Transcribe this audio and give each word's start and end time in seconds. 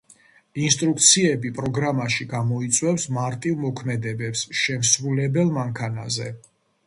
ინსტრუქციები 0.67 1.51
პროგრამაში 1.57 2.25
გამოიწვევს 2.31 3.05
მარტივ 3.19 3.61
მოქმედებებს 3.67 4.43
შემსრულებელ 4.63 5.55
მანქანაზე. 5.61 6.33